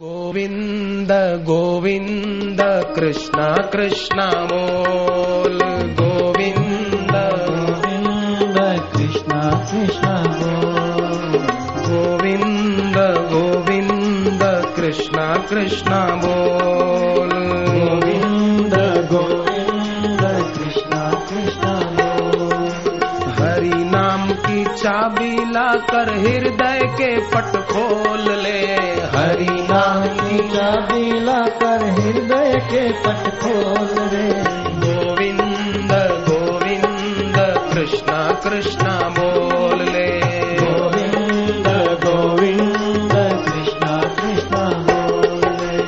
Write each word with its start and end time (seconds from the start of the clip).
गोविन्द 0.00 1.10
गोविन्द 1.46 2.60
कृष्ण 2.94 3.42
कृष्ण 3.72 4.22
मोल 4.50 5.58
गोविन्द 5.98 7.12
गोविन्द 7.48 8.56
कृष्ण 8.94 9.40
कृष्ण 9.70 10.14
गोविन्द 11.88 12.96
गोविन्द 13.32 14.42
कृष्ण 14.76 15.32
कृष्ण 15.50 16.00
बोल 16.24 17.11
चाबी 24.82 25.52
लाकर 25.52 26.08
हृदय 26.14 26.80
के 26.84 27.16
पट 27.16 27.56
खोल 27.66 28.32
ले। 28.32 28.60
हरि 29.14 29.66
नाम 29.70 30.02
की 30.04 30.38
चाबी 30.48 31.20
ला 31.20 31.42
कर 31.42 31.84
हृदय 31.90 32.60
के 32.72 32.92
पट 32.92 33.28
खोल 33.40 34.02
ले। 34.12 34.28
गोविंद 34.84 35.92
गोविंद 36.28 37.36
कृष्णा 37.74 38.32
कृष्ण 38.32 38.84
बोल 38.88 39.82
ले। 39.82 40.20
गोविंद 40.60 41.66
गोविन्द 42.04 43.12
कृष्ण 43.46 44.00
कृष्ण 44.20 44.56
बोले 44.88 45.82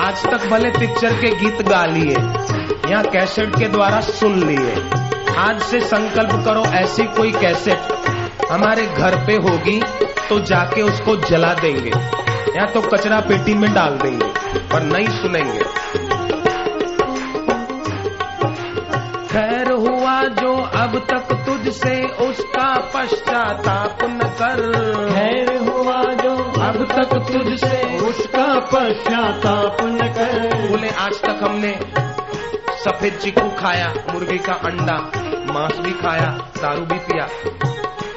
आज 0.00 0.22
तक 0.26 0.48
भले 0.50 0.70
पिक्चर 0.70 1.12
के 1.12 1.34
गीत 1.34 1.68
गा 1.68 1.86
लिए 1.86 2.16
या 2.92 3.02
कैसेट 3.02 3.58
के 3.58 3.68
द्वारा 3.68 4.00
सुन 4.00 4.38
लिए। 4.46 4.74
आज 5.38 5.60
से 5.62 5.80
संकल्प 5.82 6.32
करो 6.44 6.62
ऐसी 6.74 7.04
कोई 7.14 7.32
कैसेट 7.32 8.50
हमारे 8.50 8.86
घर 8.88 9.14
पे 9.26 9.36
होगी 9.44 9.80
तो 10.28 10.38
जाके 10.42 10.82
उसको 10.82 11.16
जला 11.20 11.52
देंगे। 11.54 11.90
या 12.56 12.66
तो 12.66 12.80
कचरा 12.82 13.20
पेटी 13.20 13.54
में 13.54 13.72
डाल 13.74 13.96
देंगे 13.98 14.26
पर 14.72 14.82
नहीं 14.82 15.08
सुनेंगे। 15.12 15.62
खैर 19.28 19.70
हुआ 19.72 20.22
जो 20.34 20.52
अब 20.76 20.98
तक 21.10 21.32
तुझसे 21.46 21.94
उसका 22.26 22.68
पश्चाताप 22.94 24.04
न 24.04 24.28
कर। 24.40 24.60
खैर 25.10 25.56
हुआ 25.60 26.02
जो 26.22 26.34
अब 26.62 26.84
तक 26.92 27.14
तुझसे 27.32 27.82
उसका 28.08 28.46
पश्चाताप 28.72 29.82
न 29.82 30.12
कर। 30.14 30.68
बोले 30.68 30.90
आज 31.00 31.20
तक 31.22 31.42
हमने 31.42 31.72
सफ़ेद 32.84 33.14
चिकू 33.14 33.50
खाया, 33.58 33.94
मुर्गी 34.12 34.38
का 34.38 34.52
अंडा, 34.52 35.12
मांस 35.52 35.78
भी 35.78 35.92
खाया, 35.92 36.26
दारू 36.62 36.80
भी 36.80 36.98
पिया। 36.98 37.28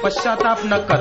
पश्चाताप 0.02 0.58
न 0.64 0.76
कर। 0.76 0.96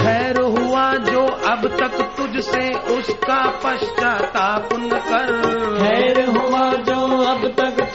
खैर 0.00 0.40
हुआ 0.40 0.94
जो 0.94 1.26
अब 1.26 1.68
तक 1.68 2.10
तुझसे, 2.16 2.74
उसका 2.74 3.46
पश्चाताप 3.64 4.68
न 4.72 4.90
कर। 4.90 5.40
खैर 5.82 6.28
हुआ 6.28 6.72
जो 6.72 7.22
अब 7.22 7.54
तक 7.60 7.89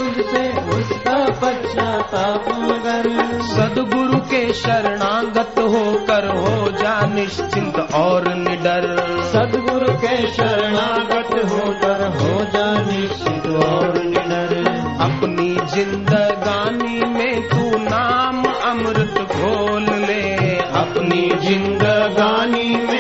तुझसे 1.36 1.58
उसका 1.58 1.92
पश्चाताप 1.92 2.46
न 2.50 2.68
कर 2.68 3.42
सदगुरु 3.42 4.18
के 4.18 4.54
शरणागत 4.54 5.60
होकर 5.60 6.28
हो 6.28 6.72
जा 6.72 7.06
निश्चिंत 7.06 7.80
और 7.94 8.34
निडर। 8.36 8.98
सदगुरु 9.34 9.94
के 9.94 10.28
शरणागत 10.28 11.52
होकर 11.52 12.08
हो 12.08 12.44
जा 12.44 12.82
निश्चिंत 12.82 13.64
और 13.64 14.04
निडर। 14.04 14.66
अपनी 15.02 15.76
जिंदगानी 15.76 17.00
में 17.00 17.48
तू 17.48 17.78
नाम 17.78 18.44
अमृत 18.44 19.28
घोल 19.32 19.84
ले। 19.84 20.58
अपनी 20.58 21.48
जिंदगानी 21.48 22.76
में 22.76 22.95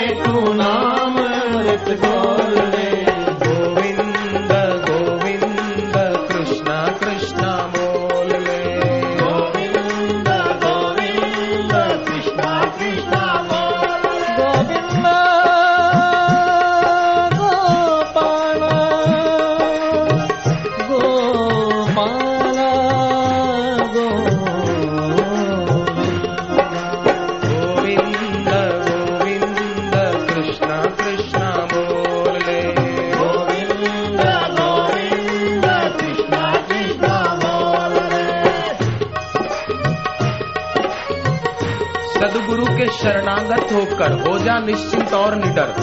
सदगुरु 42.26 42.66
के 42.68 42.86
शरणागत 42.92 43.72
होकर, 43.74 44.14
हो 44.20 44.38
जा 44.40 44.54
निश्चिंत 44.60 45.12
और 45.14 45.36
निडर। 45.36 45.74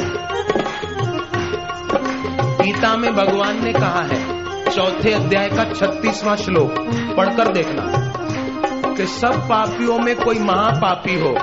गीता 2.63 2.95
में 2.97 3.15
भगवान 3.15 3.63
ने 3.65 3.73
कहा 3.73 4.03
है, 4.05 4.19
चौथे 4.67 5.13
अध्याय 5.13 5.49
का 5.49 5.65
छत्तीसवां 5.65 6.37
श्लोक 6.37 6.75
पढ़कर 7.17 7.53
देखना, 7.53 7.85
कि 8.89 9.07
सब 9.09 9.41
पापियों 9.49 9.99
में 9.99 10.15
कोई 10.17 10.39
महापापी 10.41 11.19
हो, 11.21 11.35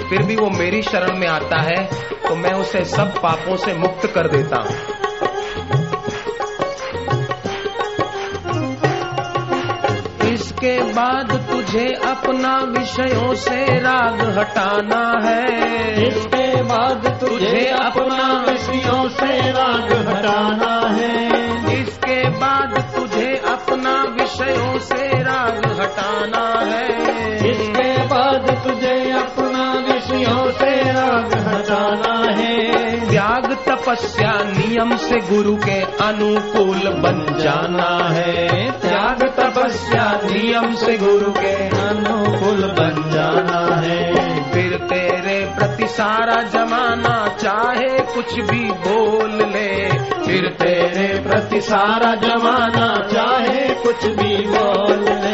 फिर 0.00 0.22
भी 0.22 0.36
वो 0.36 0.50
मेरी 0.50 0.82
शरण 0.82 1.18
में 1.18 1.28
आता 1.28 1.62
है 1.62 1.84
तो 2.20 2.34
मैं 2.36 2.52
उसे 2.54 2.84
सब 2.86 3.20
पापों 3.22 3.56
से 3.56 3.74
मुक्त 3.76 4.06
कर 4.06 4.28
देता 4.28 4.62
हूँ। 4.62 4.89
इसके 10.60 10.82
बाद 10.82 11.46
तुझे 11.50 11.86
अपना 11.94 12.56
विषयों 12.58 13.34
से 13.34 13.80
राग 13.80 14.38
हटाना 14.38 15.28
है। 15.28 15.46
इसके 16.08 16.62
बाद 16.62 17.18
तुझे 17.20 17.66
अपना 17.66 18.44
विषयों 18.48 19.08
से 19.08 19.52
राग 19.52 19.92
हटाना 20.08 20.88
है। 20.88 21.32
इसके 21.82 22.28
बाद 22.28 22.84
तुझे 22.96 23.42
अपना 23.48 24.02
विषयों 24.02 24.78
से 24.78 25.22
राग 25.22 25.80
हटाना 25.80 26.60
है। 26.60 26.88
इसके 27.50 28.04
बाद 28.06 28.50
तुझे 28.64 29.10
अपना 29.10 29.72
विषयों 29.72 30.50
से 30.50 30.92
राग 30.92 31.34
हटाना 31.34 32.32
है। 32.32 32.60
त्याग 33.10 33.56
तपस्या 33.68 34.32
नियम 34.32 34.96
से 34.96 35.16
गुरु 35.20 35.56
के 35.56 35.80
अनुकूल 35.80 36.92
बन 36.92 37.38
जाना 37.38 38.08
है। 38.08 38.70
त्याग 38.72 39.39
तपस्या 39.60 40.20
नियम 40.24 40.74
से 40.74 40.98
गुरु 40.98 41.32
के 41.32 41.68
अनुकूल 41.68 42.62
बन 42.62 43.10
जाना 43.10 43.76
है। 43.76 44.14
फिर 44.52 44.76
तेरे 44.76 45.52
प्रति 45.58 45.86
सारा 45.86 46.42
जमाना 46.42 47.36
चाहे 47.40 47.98
कुछ 48.14 48.34
भी 48.34 48.70
बोल 48.70 49.30
ले। 49.30 49.88
फिर 49.98 50.56
तेरे 50.60 51.28
प्रति 51.28 51.60
सारा 51.60 52.14
जमाना 52.14 53.08
चाहे 53.12 53.74
कुछ 53.74 54.06
भी 54.06 54.36
बोल 54.36 55.04
ले। 55.24 55.29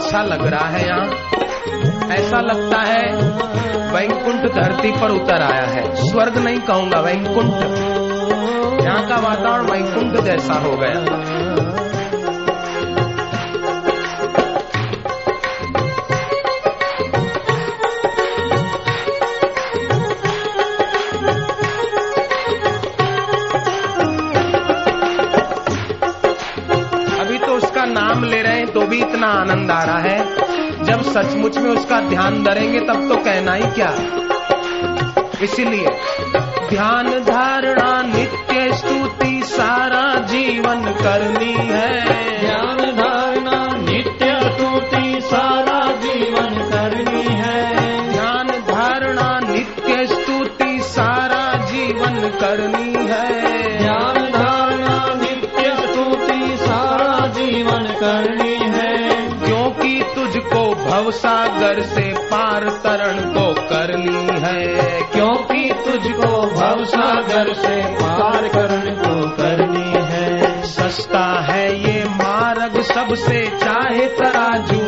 अच्छा 0.00 0.22
लग 0.22 0.46
रहा 0.46 0.68
है 0.68 0.86
यहाँ। 0.86 1.06
ऐसा 2.12 2.40
लगता 2.40 2.78
है 2.80 3.02
वैकुंठ 3.92 4.52
धरती 4.52 4.92
पर 4.92 5.10
उतर 5.10 5.42
आया 5.42 5.66
है। 5.66 5.94
स्वर्ग 5.94 6.38
नहीं 6.38 6.60
कहूँगा, 6.60 7.00
वैकुंठ। 7.00 7.52
यहाँ 8.84 9.08
का 9.08 9.16
वातावरण 9.16 9.70
वैकुंठ 9.70 10.24
जैसा 10.24 10.54
हो 10.54 10.76
गया। 10.76 11.29
भी 28.90 28.98
इतना 28.98 29.26
आनंद 29.34 29.70
आ 29.70 29.82
रहा 29.84 29.98
है। 29.98 30.84
जब 30.84 31.02
सचमुच 31.04 31.58
में 31.58 31.70
उसका 31.70 32.00
ध्यान 32.00 32.42
धरेंगे 32.44 32.80
तब 32.80 33.08
तो 33.08 33.16
कहना 33.16 33.54
ही 33.54 33.70
क्या। 33.74 33.92
इसीलिए 35.42 35.88
ध्यान 36.68 37.08
धारणा 37.24 37.90
नित्य 38.02 38.72
स्तुति 38.72 39.40
सारा 39.46 40.02
जीवन 40.26 40.84
करनी 41.02 41.52
है। 41.68 41.88
ध्यान 42.40 42.78
धारणा 42.96 43.58
नित्य 43.78 44.28
स्तुति 44.42 45.20
सारा 45.20 45.80
जीवन 46.02 46.54
करनी 46.72 47.22
है। 47.34 47.58
ध्यान 48.12 48.48
धारणा 48.68 49.28
नित्य 49.48 50.06
स्तुति 50.06 50.78
सारा 50.84 51.42
जीवन 51.66 52.28
करनी 52.40 52.89
तुझको 60.40 60.74
भवसागर 60.74 61.80
से 61.80 62.14
पार 62.18 62.68
तरण 62.68 63.18
को 63.18 63.54
करनी 63.60 64.40
है। 64.40 64.66
क्योंकि 65.02 65.72
तुझको 65.72 66.46
भवसागर 66.46 67.54
से 67.54 67.82
पार 67.82 68.48
करण 68.48 68.90
को 68.90 69.30
करनी 69.30 69.92
है। 69.96 70.62
सस्ता 70.62 71.40
है 71.40 71.80
ये 71.80 72.04
मार्ग 72.04 72.82
सबसे 72.82 73.46
चाहे 73.46 74.06
तराजू 74.06 74.79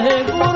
है 0.00 0.49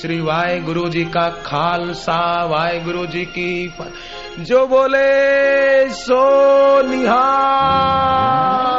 श्री 0.00 0.20
वाहेगुरु 0.20 0.88
जी 0.88 1.04
का 1.04 1.28
खालसा 1.46 2.20
वाहेगुरु 2.44 3.06
जी 3.06 3.24
की 3.24 3.74
जो 4.40 4.66
बोले 4.66 5.08
सो 5.94 6.22
निहार 6.88 8.69